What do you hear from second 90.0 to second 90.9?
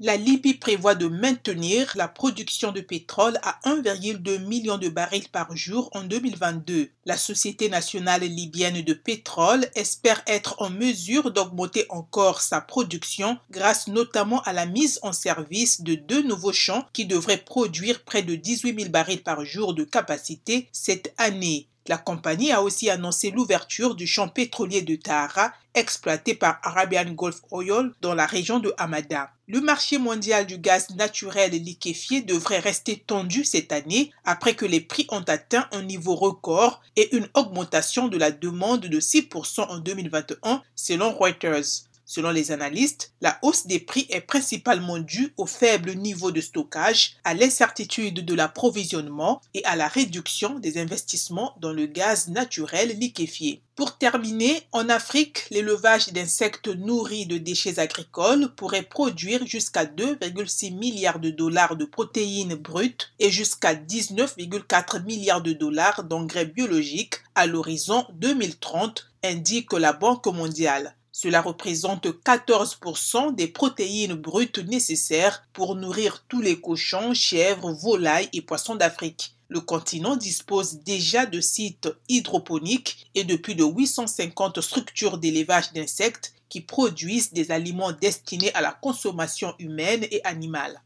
et animale.